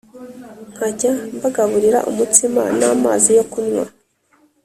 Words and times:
nkajya 0.73 1.11
mbagaburira 1.35 1.99
umutsima 2.11 2.61
n’amazi 2.79 3.29
yo 3.37 3.43
kunywa? 3.51 3.85